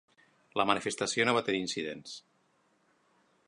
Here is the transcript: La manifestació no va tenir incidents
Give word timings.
La 0.59 0.65
manifestació 0.69 1.27
no 1.29 1.35
va 1.37 1.45
tenir 1.49 1.61
incidents 1.65 2.17